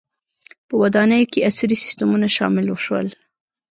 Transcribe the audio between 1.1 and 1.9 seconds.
کې عصري